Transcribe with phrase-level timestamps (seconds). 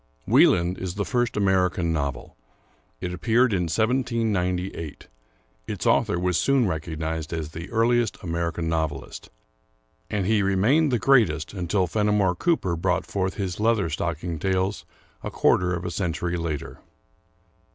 [0.25, 2.35] "Wieland" is the first American novel.
[3.01, 5.05] It appeared in 1798;
[5.67, 9.29] its author was soon recognized as the earliest American novelist;
[10.09, 14.85] and he remained the greatest, until Fenimore Cooper brought forth his Leather stocking Tales,
[15.21, 16.79] a quarter of a century later.